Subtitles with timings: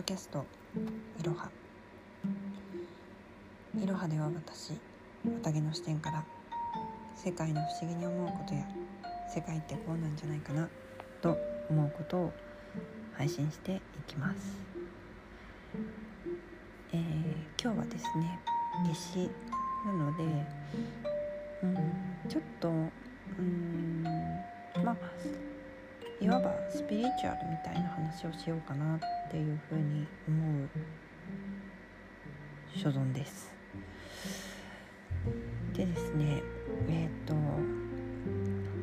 [0.00, 0.46] ドキャスト
[1.20, 1.50] いろは
[3.78, 4.72] いろはでは私
[5.22, 6.24] 綿毛の視点から
[7.14, 8.66] 世界の不思議に思うことや
[9.28, 10.70] 世界ってこうなんじゃないかな
[11.20, 11.36] と
[11.68, 12.32] 思うことを
[13.12, 14.56] 配信していきます、
[16.94, 17.02] えー、
[17.62, 18.40] 今日はですね
[18.86, 19.30] 夏至
[19.84, 20.24] なので、
[21.62, 21.76] うん、
[22.26, 22.70] ちょっと
[26.80, 28.98] スピリチュアルみたいな話をしようかなっ
[29.30, 30.68] ていうふうに思う
[32.74, 33.52] 所存です。
[35.74, 36.42] でですね
[36.88, 37.34] えっ、ー、と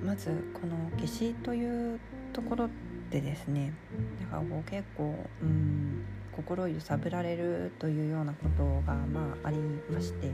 [0.05, 1.99] まずこの夏至という
[2.33, 2.69] ところ
[3.09, 3.73] でですね
[4.21, 9.57] だからこう結構うん心揺さぶられるというようなことがまああり
[9.91, 10.29] まして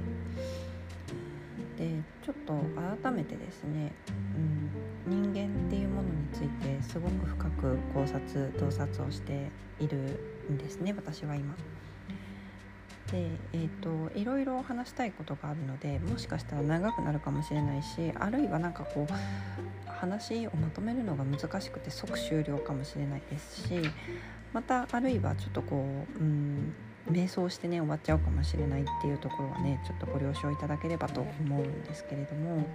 [1.77, 1.89] で
[2.23, 2.53] ちょっと
[3.03, 3.91] 改めてですね、
[5.07, 9.49] うん、人間っていうものについてすごく深く考察洞察をして
[9.79, 9.97] いる
[10.51, 11.55] んですね私は今。
[13.11, 23.81] で、えーと、いろいろ話したいことがあるのでもしかしたら長くなるかもしれないしあるいは何かこう話をまとめるのが難しくて即終了かもしれないですし
[24.51, 26.73] またあるいはちょっとこう、うん、
[27.09, 32.65] 瞑想してね終わっちゃうかもしれないっていうところはねちょっとご了承いただければと思うんですけれども。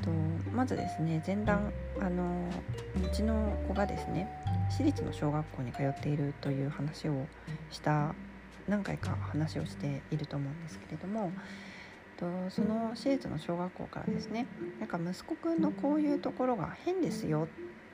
[0.00, 0.10] と
[0.52, 2.48] まずですね前段あの
[3.04, 4.28] うちの子がですね
[4.70, 7.26] 私立の小学校に通っているという話を
[7.70, 8.14] した
[8.66, 11.30] 何回か話をしていると思うんですけれども
[12.16, 14.46] とその私立の小学校からですね
[14.78, 17.48] なんか息子くんのこういうところが変ですよ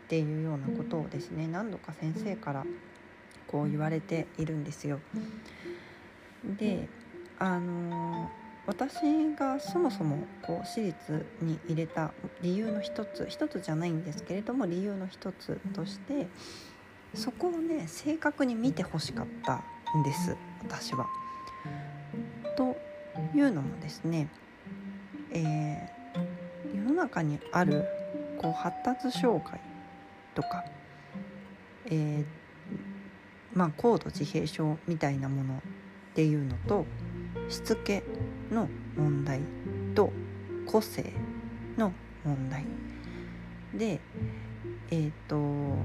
[0.06, 2.64] っていうようなことをですね何度か先生から
[3.48, 5.00] こう言われているんですよ。
[6.58, 6.88] で
[7.38, 8.30] あの
[8.66, 16.28] 私がそもそもこう私立に入れた理由の一つ一つじゃないんですけれども理由の一つとして
[17.14, 19.62] そこをね正確に見てほしかった
[19.98, 21.06] んです私は。
[22.56, 22.76] と
[23.34, 24.28] いうのもですね、
[25.32, 27.84] えー、世の中にある
[28.36, 29.60] こう発達障害
[30.34, 30.64] とか、
[31.86, 32.24] えー、
[33.58, 35.60] まあ、高度自閉症みたいなものっ
[36.14, 36.86] ていうのと
[37.48, 38.04] しつけ
[38.52, 39.40] の問題
[39.96, 40.12] と
[40.64, 41.12] 個性
[41.76, 41.92] の
[42.24, 42.64] 問題
[43.74, 43.98] で
[44.92, 45.76] えっ、ー、と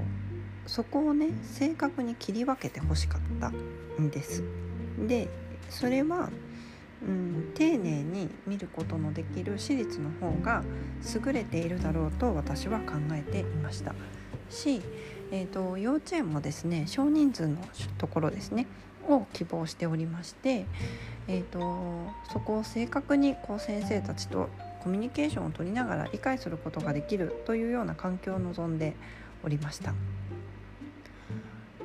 [0.68, 3.48] そこをね正確に切り分けてほしかった
[4.00, 4.44] んです。
[5.08, 5.28] で
[5.68, 6.30] それは、
[7.04, 10.62] うん、丁寧に見ることのできる私立の方が
[11.12, 13.96] 優れているだろうと私は考えていました
[14.48, 14.80] し
[15.34, 17.56] えーと、幼稚園もですね少人数の
[17.98, 18.68] ところですね
[19.08, 20.64] を希望しておりまして、
[21.26, 21.58] えーと、
[22.32, 24.48] そこを正確にこう先生たちと
[24.84, 28.94] コミュニケーションを取りながら理解することができるというような環境を望んで
[29.42, 29.92] おりました。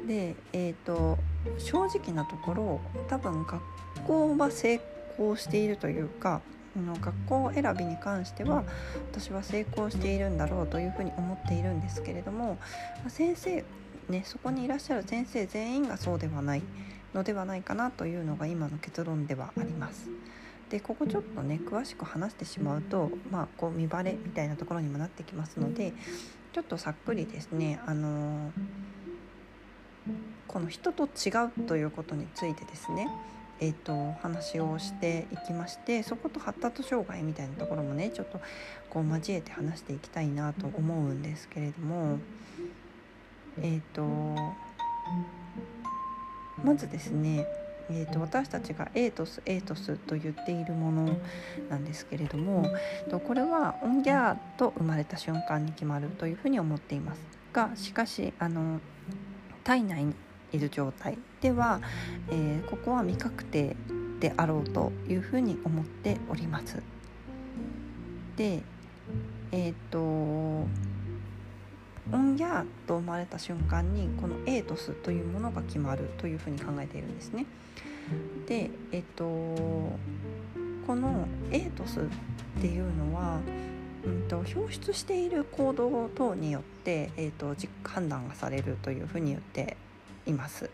[0.08, 1.18] で、えーと
[1.58, 3.62] 正直なところ多分学
[4.06, 4.80] 校は成
[5.16, 6.42] 功しているというか
[6.78, 8.64] の学校選びに関しては
[9.12, 12.58] 私は成功しているんだろうというふうに思っているんですけれども
[13.08, 13.64] 先生
[14.10, 16.64] ねそこにいらっしゃる先生全員がそうではない
[17.14, 20.10] のではないかなというのが今の結論ではあります。
[20.70, 25.94] でここちょっとね詳しく話してしまうとまあこう見バレみたいなところにもなってきますので
[26.54, 28.52] ちょっとさっくりですねあのー、
[30.48, 31.30] この人と違
[31.62, 33.08] うということについてですね
[33.62, 38.40] えーと、話をしていきましてそこと発達障害みたいなところもねちょっと
[38.90, 42.20] こう交えて話していきたいなと思うんですけれども
[43.62, 44.04] えっ、ー、と
[46.64, 47.46] まずですね
[47.92, 51.18] えーと、私たちがエイトスエイトスと言っているもの
[51.70, 52.72] なんですけれども
[53.10, 57.22] とこれはオンギャーと生まれた瞬間に決まるというふうに思っています。
[57.52, 58.80] がしかしあの
[59.64, 60.14] 体内に
[60.52, 61.82] いる状態では、
[62.30, 63.76] えー、ここは未確定
[64.20, 66.82] であろうというふうに思っております。
[68.36, 68.62] で
[69.52, 70.00] えっ、ー、と
[72.12, 77.46] オンギャーと生まれた瞬間にこのエイトスというものが決まるというふうに考えているんですね。
[78.48, 79.26] でえっ、ー、と
[80.88, 82.04] このエイトスっ
[82.62, 83.40] ていうのは
[84.06, 87.54] うんと、表出している行動等によって、えーと
[87.84, 89.76] 判断がされるというふうに言って
[90.30, 90.70] います。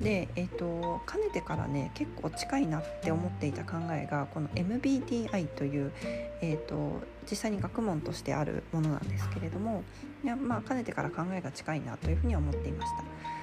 [0.00, 5.92] で、えーと、かねてからね結構近いなって思っていた考えがこの MBTI という、
[6.40, 9.84] えーと、実際に学問としてあるものなんですけれども
[10.24, 12.92] いや、まあ、かねてから考えが近いなというふうには思っていまし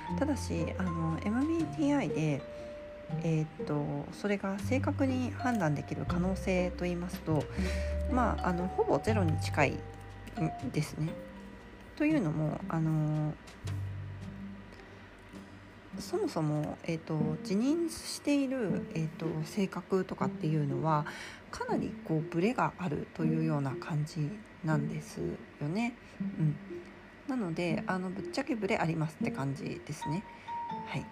[0.10, 2.42] たただしあの MBTI で、
[3.24, 7.46] えーと、それが正確に判断できる可能性といいますと、
[8.12, 11.10] まあ、あのほぼゼロに近いんですね。
[11.98, 13.34] というのもあの
[16.00, 21.06] そもそも、えーと、自認している、えーと、性格とかっていうのは
[21.52, 24.30] かなりこうブレがあるというような感じ
[24.64, 25.18] なんです
[25.62, 25.94] よね。
[26.22, 26.56] うん、
[27.28, 30.24] なのであのぶっちゃけブレありますって感じですね。
[30.88, 31.06] はい、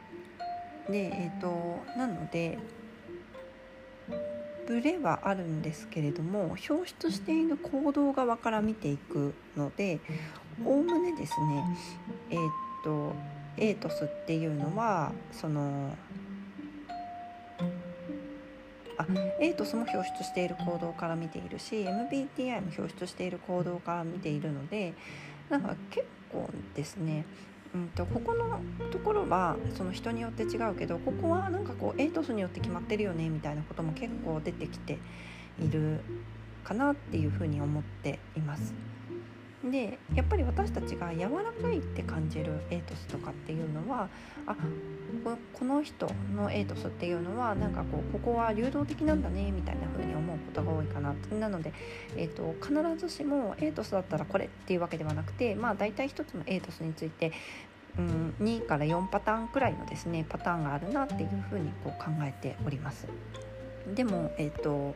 [0.92, 2.58] でえ、ー、となので
[4.66, 10.00] ブレはあるんですけれども表出している行動側から見ていくので
[10.64, 11.66] おおむねですね
[12.30, 13.16] えっ、ー、と
[13.59, 15.95] エイトスっていうのはその
[18.97, 19.06] あ
[19.39, 24.94] エイトスも表出している行動から見ているし MBTI も表出している行動から見ているので
[25.50, 27.25] なんか結構ですね
[27.73, 28.59] うんと、ここの
[28.91, 34.97] ところはその人によって違うけどここはなんかこうエイトスによって決まってるよねみたいなことも結構出てきて
[35.59, 36.01] いる
[36.63, 38.73] かなっていうふうに思っています。
[39.63, 44.07] でやっぱり私たちが柔らかいって感じるエイトスとかっていうのは
[44.45, 44.56] あ
[45.53, 51.73] この人のエイトスっていうのはなんかこうここは流動的なんだねみたいな風に思うことが多いかななので、
[52.15, 57.33] えーと、必ずしもエイトスだったらこれっていうわけではなくてまあ大体一つのエイトスについて
[57.97, 63.07] うん、2から4パターンくらいのですねパターンがあるなっていうふうにこう考えております。
[63.94, 64.95] でも、えーと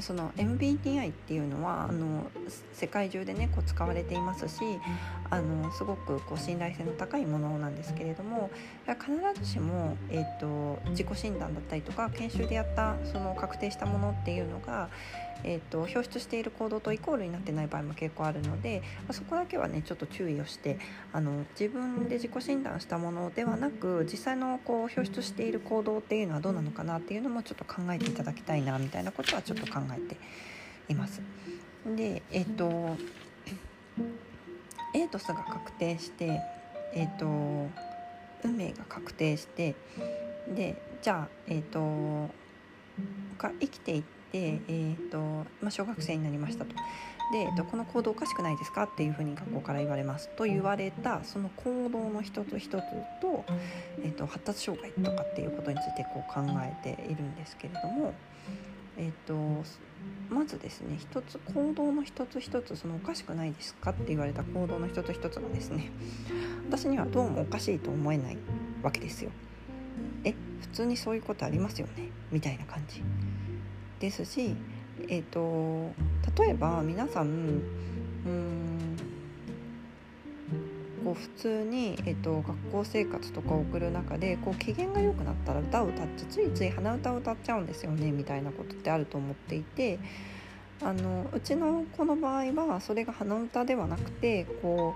[0.00, 2.30] その MBTI っていうのはあの
[2.72, 4.62] 世界中でねこう使われていますし
[5.30, 8.50] あのすごくこう信頼性の高いものなんですけれども
[8.86, 9.10] 必
[9.42, 14.88] ずしも、えーと、自己診断だったりとか研修でやったその確定したものっていうのが、
[15.44, 20.78] えーと、表出している行動とイコールになってない場合も結構あるので、まあ、そこだけはねちょっと注意をして
[21.12, 30.16] あの自分で自己診断したものではなく実際のこう表出している行動っていうのはどうなのかなっていうのもちょっと考えていただきたいなみたいなことはちょっと考えて
[30.88, 31.20] います。
[31.96, 32.96] でえっ、ー、と
[34.94, 36.40] エイトスが確定して
[36.92, 37.26] えっ、ー、と
[38.44, 39.74] 運命が確定して
[40.48, 42.34] でじゃあえっ、ー、と
[43.38, 45.18] が生きていて、えーと
[45.60, 46.74] まあ、小学生になりましたと。
[47.32, 50.28] で、えーと、この行動おかしくないですかっていうふうに学校から言われます。
[50.36, 52.82] と言われたその行動の一つ一つ
[53.20, 53.44] と,、
[54.02, 58.14] えーと、発達障害とかっていうことについてこう考えているんですけれども、
[58.96, 59.64] えーと、
[60.30, 65.90] まずですね一つ行動の一つ一つそのおかしくないですかって言われた行動の一つ一つがですね
[66.68, 68.38] 私にはどうもおかしいと思えない
[68.82, 69.30] わけですよ。
[70.24, 72.10] え普通にそういうことありますよね？
[72.30, 73.02] みたいな感じ
[74.00, 74.54] ですし、
[75.08, 75.92] えーと、
[76.42, 77.28] 例えば皆さん
[78.26, 78.96] うん
[81.04, 89.98] こう普通に、えーと、学校生活とかを送る中でこう機嫌が良くなったら歌を歌ってついつい鼻歌を歌っちゃうんですよねみたいなことってあると思っていて。
[90.82, 94.94] あのうちの子の場合はそれが鼻歌ではなくてこ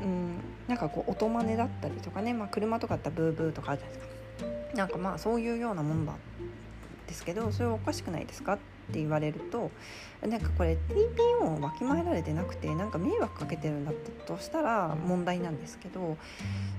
[0.00, 0.36] う、うん、
[0.68, 4.08] なんかこう音真似だったりとかね、まあ、車とかだったらブーブーとかあるじゃないです
[4.72, 6.14] かなんかまあそういうようなもんだ
[7.08, 8.54] ですけどそれはおかしくないですか？
[8.54, 8.56] っ
[8.90, 9.70] て言われると
[10.26, 16.16] なんかこれ TPO をわきまえられてなくてなんか迷惑かけてるんだったとしたら問題なんですけど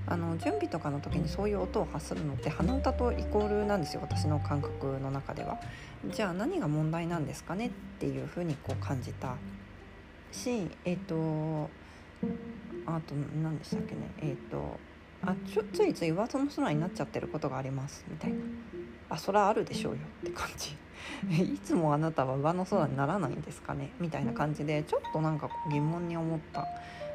[0.06, 5.58] あの準備とかの時にそういう音を発するのって鼻歌とイコールなんですよ私の感覚の中では。
[6.12, 9.36] じゃあ何が問題なんですかねっていうふうにこう感じた
[10.32, 11.70] しえっ、ー、と
[12.86, 14.78] あと何でしたっけねえっ、ー、と
[15.22, 18.36] あちょついつい噂の空になっちゃってることがありますみたいな
[19.10, 20.76] あそらあるでしょうよって感じ
[21.42, 23.90] いつもあなたは上の空にならないんですかね？
[24.00, 26.66] みたいな感じでちょっとなんか疑問に思った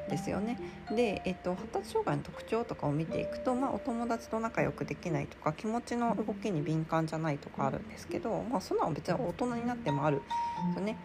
[0.10, 0.60] ですよね。
[0.92, 10.26] で、えっと、発達障害の特徴とかを見ていくと、まあ、お友達と仲良くできないとか気持ちの動きに敏感じゃないとかあるんですけど、まあ、そんなの別に大人になってもあるんで
[10.74, 10.98] すよね。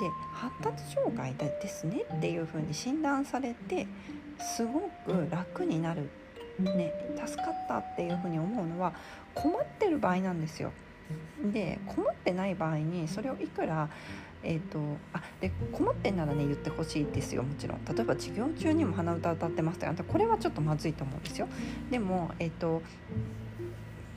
[0.00, 3.86] で発達障害ですねっていう風に診断されて
[4.38, 6.08] すごく楽になる
[6.58, 6.92] ね
[7.26, 8.92] 助かったっていうふうに思うのは
[9.34, 10.72] 困ってる場合なんですよ。
[11.52, 13.88] で困ってない場合にそれをいくら
[14.42, 14.78] えーと、
[15.12, 17.84] あで困ってんならね言ってほしいですよもちろん。
[17.84, 21.48] 例えば授業中にも鼻歌歌ってましたよこれはちょっとまずいと思うんですよ。
[21.90, 22.82] でもえっ、ー、と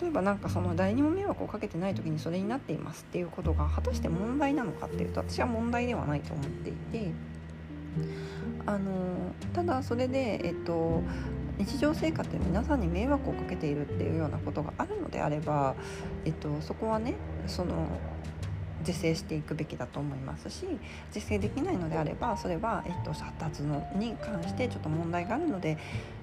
[0.01, 7.12] 例えばなんかその誰にも迷惑をかけてない時にそれになっていますっていうことが果たして問題なのかっていうと私は問題ではないと思っていて。
[8.65, 11.01] あのただそれでえっ、と
[11.59, 15.75] 日常生活で皆さんに迷惑をかけているっていうようなことがあるのであれば、
[16.23, 17.15] えっと、そこはね
[17.47, 17.87] その
[18.81, 20.65] 是正していくべきだと思いますし
[21.11, 25.77] 是正できないのであればそれは、えっと、発達のに関してちょっと問題があるので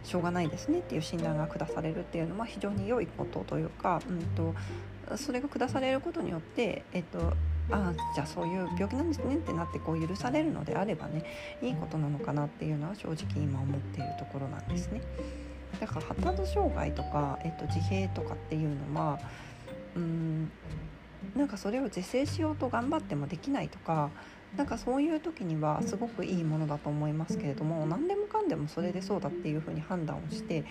[0.04, 4.54] しょうがないですねっていう診断が下されるっていうのは非常に良いことというか、うんと、
[5.16, 7.34] それが下されることによって、えっと、
[7.70, 11.24] ああじゃあそういう病気なんですねってなってこう許されるのであればね
[11.62, 15.02] いいことなのかなっていうのは正直今思っているところなんですね。
[15.80, 19.18] だから発達障害とか、えっと、自閉とかっていうのは
[19.94, 20.50] うん
[21.34, 24.10] なんかそれを是正しようと頑張ってもできないとか
[24.56, 30.64] なんかそういう時にはすごくいいものだと思いますけれども何でもかんでもそれでそうだっていうふうに判断をして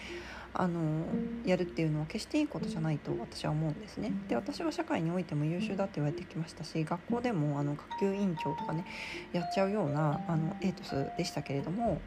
[0.57, 1.05] あの
[1.45, 4.13] やるっていうのは決していいことじゃないと私は思うんですね。
[4.29, 8.85] で私は社会においても優秀だって言われてきましたし学校でもあの学級委員長とかね
[9.33, 11.99] やっちゃうようなあのエイトスでしたけれども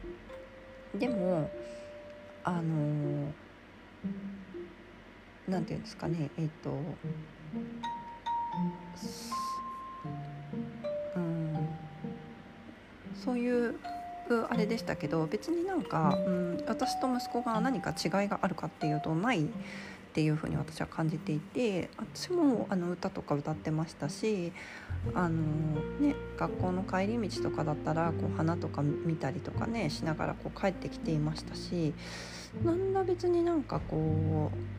[0.95, 1.49] でも
[2.43, 3.31] あの
[5.47, 6.71] 何て言うんですかねえっ、と
[11.15, 11.69] うん
[13.13, 13.75] そういう
[14.49, 19.47] あれでしたけど別になんか、うん、私と息子が何か違いがあるかっていうとないっ
[20.11, 24.51] ていうふうに私は感じていて私もあの歌とか歌ってましたし
[25.13, 25.37] あの、
[25.99, 31.93] ね、学校の帰り道とかだったらこう花とか見たりとかねしながらこう帰ってきていましたし
[32.63, 34.78] なんだ別になんかこう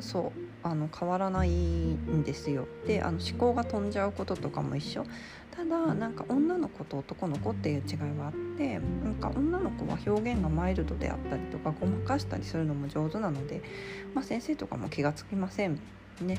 [0.00, 5.04] そうあの変わらないんですよであの思考が飛んじゃうこととかも一緒
[5.50, 13.62] ただなんか女の子と男の子っていう違いはあってなんか女の子は表現がマイルドであったりとかごまかしたりするのも上手なので、
[14.14, 15.80] まあ、先生とかも気が付きません
[16.20, 16.38] ね。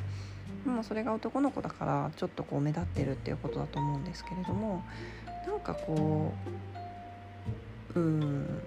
[0.66, 4.84] もそれが男の子だからちょっとこう目立ってるっていうことだと思うんですけれども
[5.48, 6.34] なんかこ
[7.96, 8.62] ううん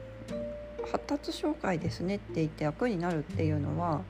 [0.90, 4.02] 発達障害ですねって言って役になるっていうのは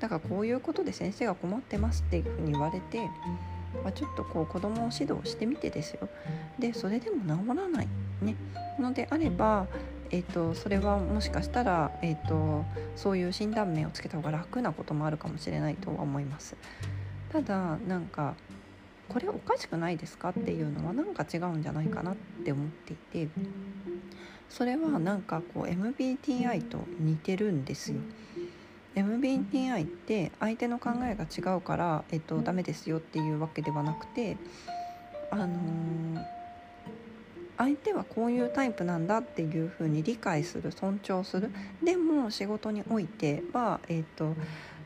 [0.00, 2.98] だからこういうことで先生が困ってますっていうふうに言われて、
[3.84, 6.08] まあ、ちょっとこう子どもを指導してみてですよ。
[6.58, 7.88] でそれでも治らない。
[8.22, 8.34] ね。
[8.78, 9.66] のであれば
[10.12, 12.64] えーと、それはもしかしたら、えーと、
[12.96, 16.56] そういう診断名をつけた方が楽なこともあるかもしれないとは思います。
[17.32, 18.34] ただなんか
[19.08, 23.28] これおかしくないですかっていうのはなんか違うんじゃないかなって思っていて
[24.48, 28.00] それはなんかこう MBTI と似てるんですよ。
[28.94, 34.36] MBTI って相手の考えが違うから、えっと、ダメですよっていうわけではなくて、
[35.30, 36.24] あのー、
[37.56, 41.50] 相手はこういうタイプなんだっていうふうに理解する尊重する。
[41.84, 44.34] でも仕事においては、えっと、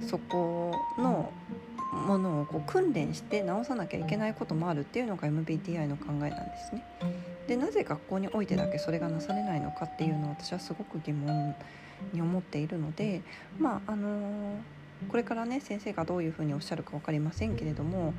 [0.06, 1.32] そこの
[1.94, 6.34] ものをこう訓練して直さなきゃいけないこともあるっていうのが MBTI の考えなんで
[6.68, 6.84] すね。
[7.46, 11.54] でなぜ学校においてだけそれがなされないのかっていうのは私はすごく疑問
[12.12, 13.22] に思っているので
[13.58, 14.58] まああの
[15.08, 18.14] これからね先生がどういうふうにおっしゃるか分かりませんけれども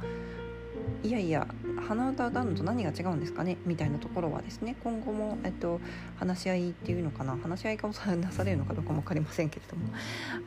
[1.03, 1.47] いやいや
[1.87, 5.79] 鼻歌歌うのと何が違うんですかねみたいなところはですね今後も、えっと、
[6.17, 9.87] 話し合いっていうのかな話し合いがなされるのかどうかも分かりませんけれども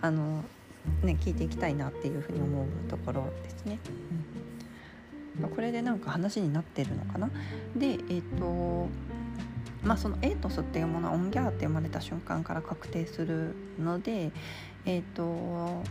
[0.00, 0.42] あの、
[1.02, 3.78] ね、聞いていきたいなっていうふうに思うところですね。
[5.40, 7.30] うん、これでなんか話になってるのかな
[7.76, 8.88] でえっと
[9.82, 14.32] まあ、そのエイトスっていうものはオンギャーって生まれた瞬間から確定するので、
[14.84, 15.82] えーと、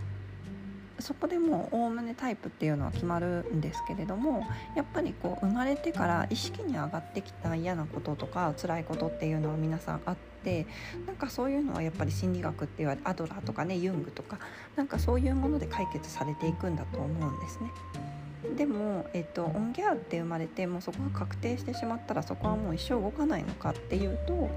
[1.00, 10.66] そこでもおおむねタイプっていうのは決まるんですけれどもやっぱりこう生まれてから意識に上がってきた嫌なこととか辛いことっていうのは皆さんあって
[11.06, 14.40] なんかそういうのはやっぱり心理学って言われアドラーとかねユングとか
[14.76, 17.70] なんかそういうもので解決されていくんだと思うんですね。
[18.56, 24.50] でも、えっと、オンギャーって生まれてもうそこが確定してしまったらそこはもう一生動かないのかっていうと、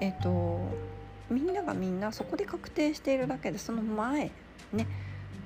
[0.00, 0.60] えっと、
[1.30, 4.30] みんながみんなそこで確定しているだけでその前
[4.72, 4.86] ね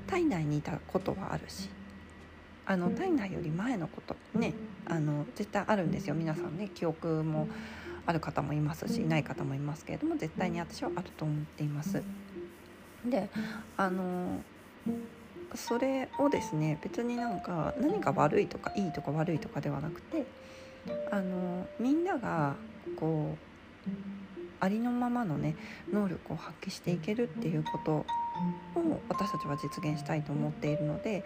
[0.07, 1.69] 体内にいたことはあるし
[2.67, 4.53] あの体内より前のことね
[4.87, 6.15] あの絶対あるんですよ。
[6.15, 7.49] 皆さんね記憶も
[8.05, 12.03] ある方もいますしいない方もいますけれども絶対に私はあると思っています。
[13.05, 13.31] で
[13.77, 14.41] あの
[15.55, 20.27] それをですね別になんか何が悪いとかいいとか悪いとかではなくて
[21.11, 22.55] あのみんなが
[22.97, 23.37] こ
[23.87, 23.91] う
[24.61, 25.55] ありのままのね
[25.93, 28.07] 能力を発揮していけるっていうことを
[29.09, 31.25] 私たちは実現したいと思っているので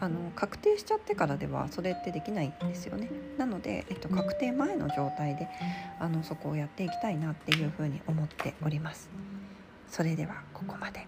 [0.00, 5.48] あの確定しちゃってからではそれってできないんですよねなので、えっと、確定前の状態で
[5.98, 9.10] あのそこをやっていきたいなっていうふうに思っております
[9.88, 11.06] それではここまで。